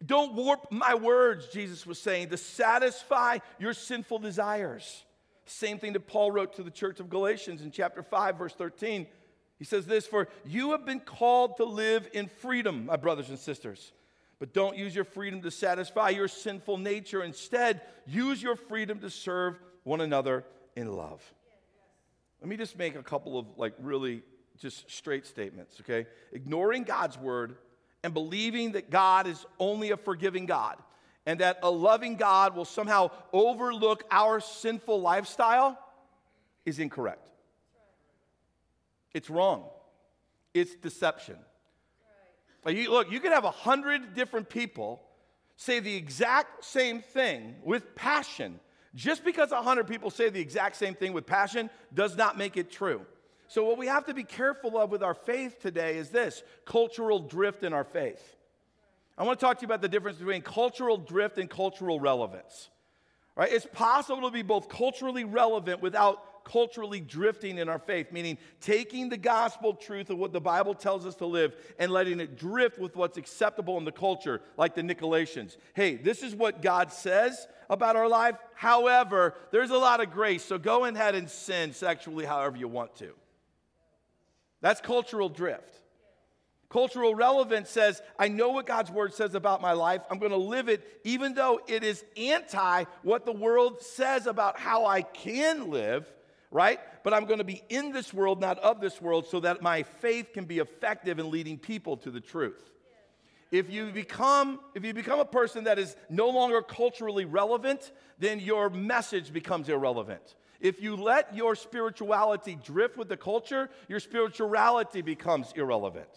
[0.05, 5.03] Don't warp my words, Jesus was saying, to satisfy your sinful desires.
[5.45, 9.07] Same thing that Paul wrote to the church of Galatians in chapter 5, verse 13.
[9.57, 13.39] He says this For you have been called to live in freedom, my brothers and
[13.39, 13.91] sisters.
[14.39, 17.23] But don't use your freedom to satisfy your sinful nature.
[17.23, 21.23] Instead, use your freedom to serve one another in love.
[22.39, 24.21] Let me just make a couple of like really
[24.59, 26.07] just straight statements, okay?
[26.31, 27.57] Ignoring God's word
[28.03, 30.77] and believing that God is only a forgiving God
[31.25, 35.77] and that a loving God will somehow overlook our sinful lifestyle
[36.65, 37.29] is incorrect.
[39.13, 39.65] It's wrong.
[40.53, 41.37] It's deception.
[42.65, 45.01] You, look, you could have a hundred different people
[45.55, 48.59] say the exact same thing with passion.
[48.95, 52.57] Just because a hundred people say the exact same thing with passion does not make
[52.57, 53.01] it true.
[53.47, 57.19] So, what we have to be careful of with our faith today is this cultural
[57.19, 58.35] drift in our faith.
[59.17, 62.69] I want to talk to you about the difference between cultural drift and cultural relevance.
[63.35, 63.51] Right?
[63.51, 69.09] It's possible to be both culturally relevant without culturally drifting in our faith, meaning taking
[69.09, 72.79] the gospel truth of what the Bible tells us to live and letting it drift
[72.79, 75.57] with what's acceptable in the culture, like the Nicolaitans.
[75.73, 78.35] Hey, this is what God says about our life.
[78.55, 82.95] However, there's a lot of grace, so go ahead and sin sexually however you want
[82.97, 83.13] to.
[84.61, 85.81] That's cultural drift.
[86.69, 90.01] Cultural relevance says, I know what God's word says about my life.
[90.11, 94.59] I'm going to live it, even though it is anti what the world says about
[94.59, 96.11] how I can live,
[96.51, 96.79] right?
[97.03, 99.83] But I'm going to be in this world, not of this world, so that my
[99.83, 102.69] faith can be effective in leading people to the truth.
[103.49, 108.41] If you become if you become a person that is no longer culturally relevant, then
[108.41, 110.35] your message becomes irrelevant.
[110.59, 116.09] If you let your spirituality drift with the culture, your spirituality becomes irrelevant.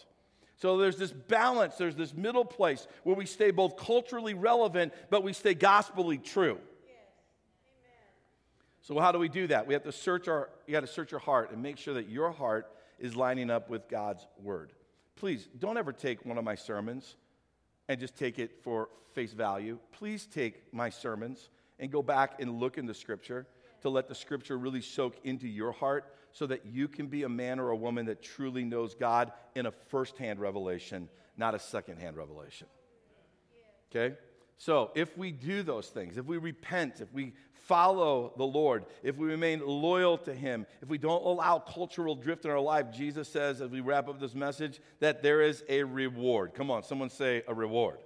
[0.57, 5.23] So there's this balance, there's this middle place where we stay both culturally relevant, but
[5.23, 6.59] we stay gospelly true.
[8.81, 9.67] So how do we do that?
[9.67, 12.09] We have to search our you got to search your heart and make sure that
[12.09, 12.67] your heart
[12.99, 14.71] is lining up with God's word.
[15.15, 17.15] Please don't ever take one of my sermons
[17.87, 19.77] and just take it for face value.
[19.91, 21.49] Please take my sermons
[21.79, 23.45] and go back and look in the scripture
[23.81, 27.29] to let the scripture really soak into your heart so that you can be a
[27.29, 32.15] man or a woman that truly knows God in a first-hand revelation, not a second-hand
[32.15, 32.67] revelation.
[33.89, 34.15] Okay?
[34.57, 39.17] So, if we do those things, if we repent, if we follow the Lord, if
[39.17, 43.27] we remain loyal to Him, if we don't allow cultural drift in our life, Jesus
[43.27, 46.53] says, as we wrap up this message, that there is a reward.
[46.53, 47.97] Come on, someone say a reward.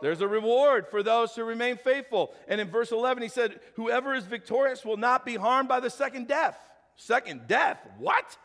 [0.00, 2.34] There's a reward for those who remain faithful.
[2.48, 5.90] And in verse 11, he said, Whoever is victorious will not be harmed by the
[5.90, 6.58] second death.
[6.96, 7.78] Second death?
[7.98, 8.36] What?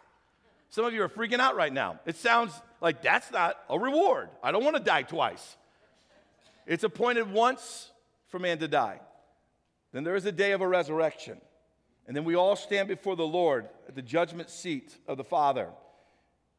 [0.70, 2.00] Some of you are freaking out right now.
[2.06, 2.52] It sounds
[2.82, 4.30] like that's not a reward.
[4.44, 5.58] I don't want to die twice.
[6.66, 7.92] It's appointed once
[8.28, 9.00] for man to die.
[9.94, 11.40] Then there is a day of a resurrection.
[12.08, 15.70] And then we all stand before the Lord at the judgment seat of the Father.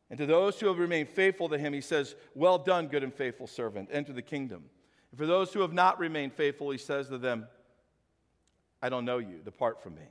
[0.08, 3.12] And to those who have remained faithful to him, he says, Well done, good and
[3.12, 3.88] faithful servant.
[3.92, 4.64] Enter the kingdom.
[5.16, 7.46] For those who have not remained faithful, he says to them,
[8.82, 10.02] I don't know you, depart from me.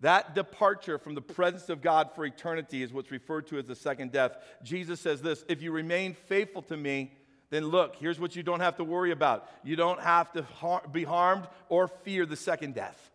[0.00, 3.74] That departure from the presence of God for eternity is what's referred to as the
[3.74, 4.36] second death.
[4.62, 7.12] Jesus says this If you remain faithful to me,
[7.50, 9.48] then look, here's what you don't have to worry about.
[9.62, 13.10] You don't have to har- be harmed or fear the second death.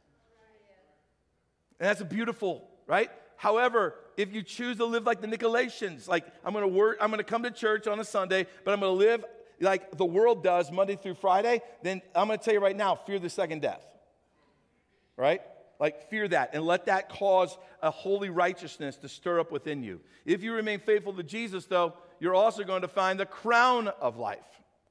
[1.80, 3.12] And that's beautiful, right?
[3.36, 7.24] However, if you choose to live like the Nicolaitans, like I'm gonna work, I'm gonna
[7.24, 9.26] come to church on a Sunday, but I'm gonna live
[9.62, 13.20] like the world does Monday through Friday, then I'm gonna tell you right now, fear
[13.20, 13.86] the second death.
[15.18, 15.42] Right?
[15.82, 20.00] Like, fear that and let that cause a holy righteousness to stir up within you.
[20.26, 24.16] If you remain faithful to Jesus, though, you're also going to find the crown of
[24.16, 24.38] life,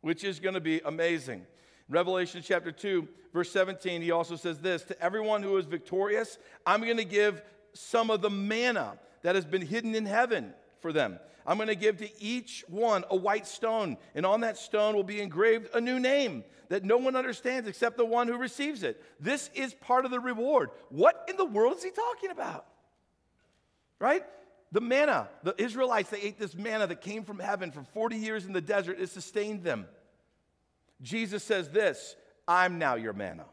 [0.01, 1.47] which is going to be amazing.
[1.89, 6.81] Revelation chapter 2, verse 17, he also says this To everyone who is victorious, I'm
[6.81, 7.41] going to give
[7.73, 11.19] some of the manna that has been hidden in heaven for them.
[11.47, 15.05] I'm going to give to each one a white stone, and on that stone will
[15.05, 19.03] be engraved a new name that no one understands except the one who receives it.
[19.19, 20.71] This is part of the reward.
[20.91, 22.67] What in the world is he talking about?
[23.99, 24.23] Right?
[24.73, 28.47] The manna, the Israelites, they ate this manna that came from heaven for 40 years
[28.47, 29.01] in the desert.
[29.01, 29.87] It sustained them.
[31.03, 32.15] Jesus says this
[32.47, 33.47] I'm now your manna.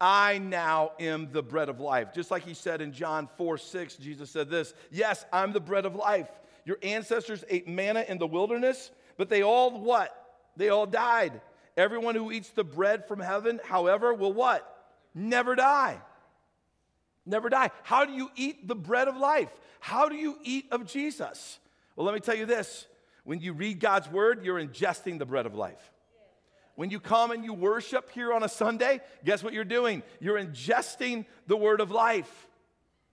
[0.00, 2.12] I now am the bread of life.
[2.14, 5.86] Just like he said in John 4 6, Jesus said this Yes, I'm the bread
[5.86, 6.28] of life.
[6.64, 10.14] Your ancestors ate manna in the wilderness, but they all what?
[10.56, 11.40] They all died.
[11.76, 14.74] Everyone who eats the bread from heaven, however, will what?
[15.14, 16.00] Never die.
[17.24, 17.70] Never die.
[17.82, 19.50] How do you eat the bread of life?
[19.80, 21.58] How do you eat of Jesus?
[21.94, 22.86] Well, let me tell you this
[23.24, 25.92] when you read God's word, you're ingesting the bread of life.
[26.78, 30.04] When you come and you worship here on a Sunday, guess what you're doing?
[30.20, 32.46] You're ingesting the word of life.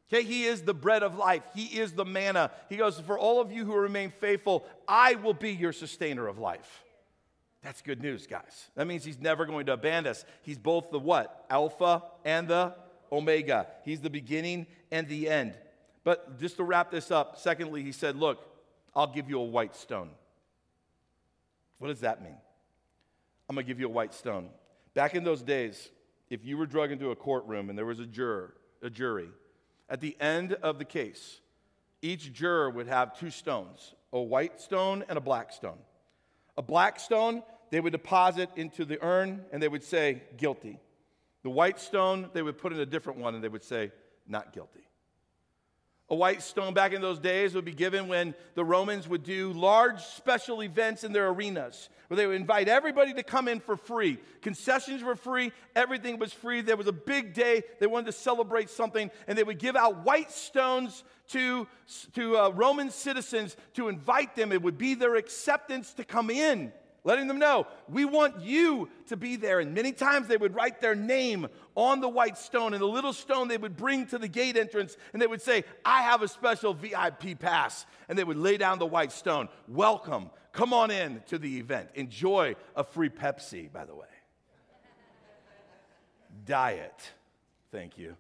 [0.08, 1.42] Okay, he is the bread of life.
[1.56, 2.52] He is the manna.
[2.70, 6.38] He goes, For all of you who remain faithful, I will be your sustainer of
[6.38, 6.84] life.
[7.64, 8.70] That's good news, guys.
[8.76, 10.26] That means he's never going to abandon us.
[10.44, 11.48] He's both the what?
[11.50, 12.76] Alpha and the
[13.12, 13.66] Omega.
[13.84, 15.56] He's the beginning and the end.
[16.04, 18.46] But just to wrap this up, secondly, he said, Look,
[18.96, 20.12] I'll give you a white stone.
[21.80, 22.38] What does that mean?
[23.48, 24.50] I'm going to give you a white stone.
[24.94, 25.90] Back in those days,
[26.30, 29.30] if you were drug into a courtroom and there was a juror, a jury,
[29.90, 31.40] at the end of the case,
[32.02, 35.78] each juror would have two stones, a white stone and a black stone.
[36.58, 40.80] A black stone they would deposit into the urn and they would say, guilty.
[41.44, 43.92] The white stone, they would put in a different one and they would say,
[44.28, 44.85] not guilty.
[46.10, 49.52] A white stone back in those days would be given when the Romans would do
[49.54, 53.76] large special events in their arenas where they would invite everybody to come in for
[53.76, 54.20] free.
[54.42, 56.62] Concessions were free, everything was free.
[56.62, 60.06] There was a big day, they wanted to celebrate something, and they would give out
[60.06, 61.68] white stones to,
[62.14, 64.52] to uh, Roman citizens to invite them.
[64.52, 66.72] It would be their acceptance to come in
[67.06, 69.62] letting them know, we want you to be there.
[69.62, 73.14] And many times they would write their name on the white stone, and the little
[73.14, 76.28] stone they would bring to the gate entrance, and they would say, I have a
[76.28, 77.86] special VIP pass.
[78.10, 79.48] And they would lay down the white stone.
[79.68, 80.30] Welcome.
[80.52, 81.90] Come on in to the event.
[81.96, 84.08] Enjoy a free Pepsi, by the way.
[86.46, 87.12] Diet.
[87.72, 88.16] Thank you.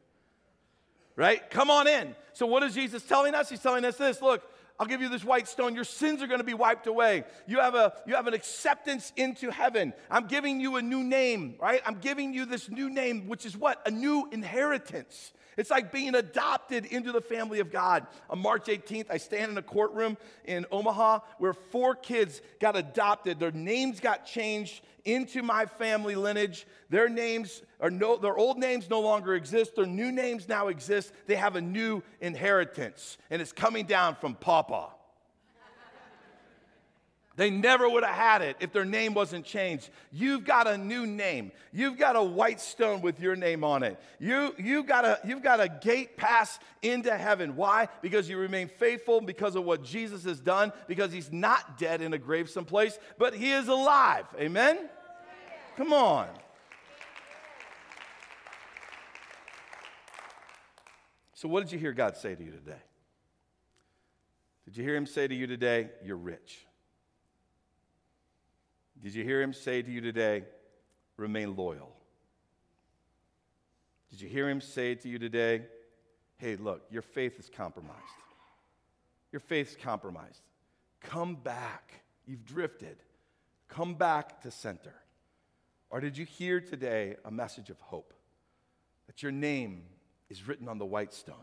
[1.15, 1.49] Right?
[1.49, 2.15] Come on in.
[2.33, 3.49] So, what is Jesus telling us?
[3.49, 4.43] He's telling us this look,
[4.79, 5.73] I'll give you this white stone.
[5.73, 7.23] Your sins are going to be wiped away.
[7.47, 9.93] You have, a, you have an acceptance into heaven.
[10.11, 11.81] I'm giving you a new name, right?
[11.85, 13.81] I'm giving you this new name, which is what?
[13.87, 15.31] A new inheritance.
[15.57, 18.05] It's like being adopted into the family of God.
[18.29, 23.39] On March 18th, I stand in a courtroom in Omaha where four kids got adopted.
[23.39, 26.67] Their names got changed into my family lineage.
[26.89, 29.75] Their names are no, their old names no longer exist.
[29.75, 31.13] Their new names now exist.
[31.27, 34.89] They have a new inheritance, and it's coming down from Papa.
[37.37, 39.89] They never would have had it if their name wasn't changed.
[40.11, 41.51] You've got a new name.
[41.73, 43.99] You've got a white stone with your name on it.
[44.19, 47.57] You, you've, got a, you've got a gate pass into heaven.
[47.57, 47.89] Why?
[48.01, 52.13] Because you remain faithful because of what Jesus has done, because he's not dead in
[52.13, 54.25] a grave someplace, but he is alive.
[54.39, 54.89] Amen?
[55.77, 56.27] Come on.
[61.33, 62.81] So, what did you hear God say to you today?
[64.65, 66.65] Did you hear him say to you today, You're rich?
[69.05, 70.45] Did you hear him say to you today,
[71.17, 71.95] remain loyal?
[74.09, 75.63] Did you hear him say to you today,
[76.37, 78.01] hey, look, your faith is compromised?
[79.31, 80.41] Your faith's compromised.
[81.01, 82.01] Come back.
[82.25, 82.97] You've drifted.
[83.67, 84.93] Come back to center.
[85.89, 88.13] Or did you hear today a message of hope
[89.07, 89.83] that your name
[90.29, 91.35] is written on the white stone?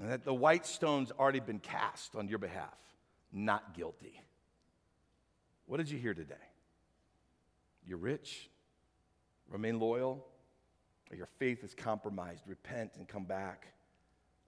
[0.00, 2.78] And that the white stone's already been cast on your behalf,
[3.32, 4.18] not guilty.
[5.66, 6.34] What did you hear today?
[7.86, 8.48] You're rich,
[9.48, 10.26] remain loyal.
[11.10, 13.66] or your faith is compromised, repent and come back.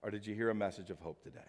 [0.01, 1.39] Or did you hear a message of hope today?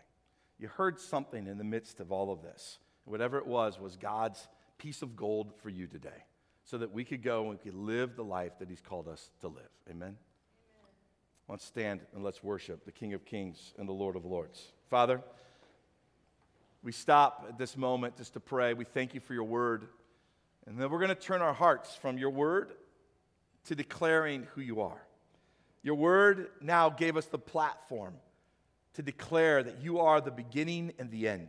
[0.58, 2.78] You heard something in the midst of all of this.
[3.04, 6.24] Whatever it was, was God's piece of gold for you today
[6.64, 9.30] so that we could go and we could live the life that He's called us
[9.40, 9.70] to live.
[9.90, 10.16] Amen?
[11.48, 14.72] Let's stand and let's worship the King of Kings and the Lord of Lords.
[14.88, 15.22] Father,
[16.82, 18.72] we stop at this moment just to pray.
[18.74, 19.88] We thank you for your word.
[20.66, 22.72] And then we're going to turn our hearts from your word
[23.66, 25.02] to declaring who you are.
[25.82, 28.14] Your word now gave us the platform
[28.94, 31.48] to declare that you are the beginning and the end.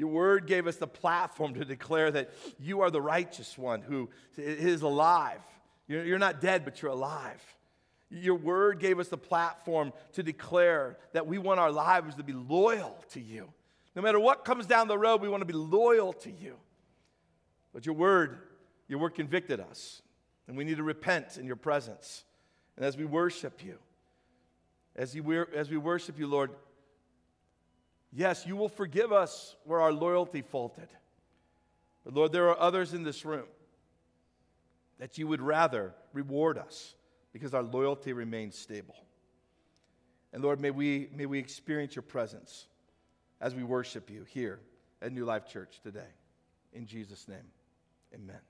[0.00, 4.08] Your word gave us the platform to declare that you are the righteous one who
[4.38, 5.42] is alive.
[5.88, 7.42] You're not dead, but you're alive.
[8.08, 12.32] Your word gave us the platform to declare that we want our lives to be
[12.32, 13.52] loyal to you.
[13.94, 16.56] No matter what comes down the road, we want to be loyal to you.
[17.74, 18.38] But your word,
[18.88, 20.00] your word convicted us,
[20.48, 22.24] and we need to repent in your presence.
[22.78, 23.76] And as we worship you,
[24.96, 26.52] as, you, as we worship you, Lord,
[28.12, 30.88] yes, you will forgive us where our loyalty faulted.
[32.04, 33.46] But Lord, there are others in this room
[34.98, 36.94] that you would rather reward us
[37.32, 38.96] because our loyalty remains stable.
[40.32, 42.66] And Lord, may we, may we experience your presence
[43.40, 44.60] as we worship you here
[45.02, 46.00] at New Life Church today.
[46.72, 47.38] In Jesus' name,
[48.14, 48.49] amen.